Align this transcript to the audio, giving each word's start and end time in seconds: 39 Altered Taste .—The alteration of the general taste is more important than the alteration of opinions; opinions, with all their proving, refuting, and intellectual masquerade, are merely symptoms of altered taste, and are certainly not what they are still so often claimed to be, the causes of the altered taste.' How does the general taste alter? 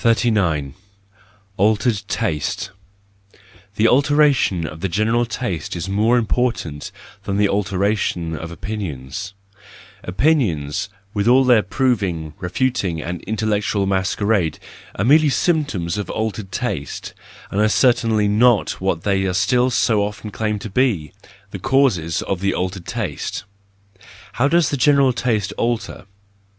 39 0.03 0.73
Altered 1.57 2.01
Taste 2.07 2.71
.—The 3.75 3.87
alteration 3.87 4.65
of 4.65 4.79
the 4.81 4.89
general 4.89 5.27
taste 5.27 5.75
is 5.75 5.87
more 5.87 6.17
important 6.17 6.91
than 7.25 7.37
the 7.37 7.47
alteration 7.47 8.35
of 8.35 8.49
opinions; 8.49 9.35
opinions, 10.01 10.89
with 11.13 11.27
all 11.27 11.43
their 11.43 11.61
proving, 11.61 12.33
refuting, 12.39 12.99
and 12.99 13.21
intellectual 13.25 13.85
masquerade, 13.85 14.57
are 14.95 15.05
merely 15.05 15.29
symptoms 15.29 15.99
of 15.99 16.09
altered 16.09 16.51
taste, 16.51 17.13
and 17.51 17.61
are 17.61 17.69
certainly 17.69 18.27
not 18.27 18.81
what 18.81 19.03
they 19.03 19.25
are 19.25 19.33
still 19.33 19.69
so 19.69 20.03
often 20.03 20.31
claimed 20.31 20.61
to 20.61 20.69
be, 20.71 21.13
the 21.51 21.59
causes 21.59 22.23
of 22.23 22.39
the 22.39 22.55
altered 22.55 22.87
taste.' 22.87 23.43
How 24.33 24.47
does 24.47 24.71
the 24.71 24.77
general 24.77 25.13
taste 25.13 25.53
alter? 25.59 26.05